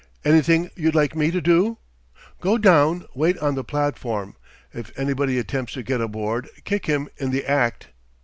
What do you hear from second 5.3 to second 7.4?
attempts to get aboard kick him in